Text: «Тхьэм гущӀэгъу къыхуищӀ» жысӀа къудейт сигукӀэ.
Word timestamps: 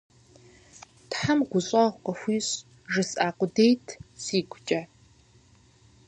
«Тхьэм 1.09 1.39
гущӀэгъу 1.49 2.01
къыхуищӀ» 2.03 2.53
жысӀа 2.93 3.29
къудейт 3.37 3.85
сигукӀэ. 4.23 4.81